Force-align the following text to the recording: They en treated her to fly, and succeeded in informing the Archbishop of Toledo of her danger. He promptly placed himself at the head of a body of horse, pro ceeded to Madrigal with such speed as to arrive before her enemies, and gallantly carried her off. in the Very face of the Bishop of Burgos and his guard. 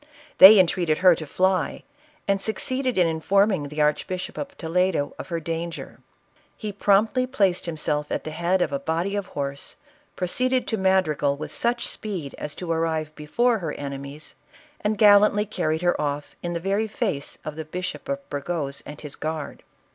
They 0.39 0.57
en 0.57 0.65
treated 0.65 0.97
her 0.97 1.13
to 1.13 1.27
fly, 1.27 1.83
and 2.27 2.41
succeeded 2.41 2.97
in 2.97 3.05
informing 3.05 3.67
the 3.67 3.81
Archbishop 3.81 4.35
of 4.35 4.57
Toledo 4.57 5.13
of 5.19 5.27
her 5.27 5.39
danger. 5.39 5.99
He 6.57 6.71
promptly 6.71 7.27
placed 7.27 7.67
himself 7.67 8.11
at 8.11 8.23
the 8.23 8.31
head 8.31 8.63
of 8.63 8.71
a 8.71 8.79
body 8.79 9.15
of 9.15 9.27
horse, 9.27 9.75
pro 10.15 10.25
ceeded 10.25 10.65
to 10.65 10.77
Madrigal 10.77 11.37
with 11.37 11.51
such 11.51 11.87
speed 11.87 12.33
as 12.39 12.55
to 12.55 12.71
arrive 12.71 13.13
before 13.13 13.59
her 13.59 13.73
enemies, 13.73 14.33
and 14.83 14.97
gallantly 14.97 15.45
carried 15.45 15.83
her 15.83 16.01
off. 16.01 16.35
in 16.41 16.53
the 16.53 16.59
Very 16.59 16.87
face 16.87 17.37
of 17.45 17.55
the 17.55 17.63
Bishop 17.63 18.09
of 18.09 18.27
Burgos 18.27 18.81
and 18.87 18.99
his 19.01 19.15
guard. 19.15 19.61